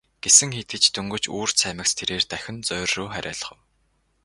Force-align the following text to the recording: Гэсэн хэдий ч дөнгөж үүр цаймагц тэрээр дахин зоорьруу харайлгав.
Гэсэн 0.23 0.49
хэдий 0.57 0.79
ч 0.83 0.85
дөнгөж 0.95 1.23
үүр 1.37 1.49
цаймагц 1.59 1.91
тэрээр 1.97 2.23
дахин 2.31 2.57
зоорьруу 2.67 3.09
харайлгав. 3.13 3.59